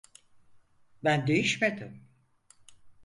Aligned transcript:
Ben 1.03 1.27
değişmedim. 1.27 2.03